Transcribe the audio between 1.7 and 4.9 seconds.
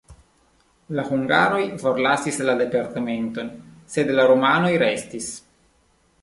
forlasis la departementon, sed la rumanoj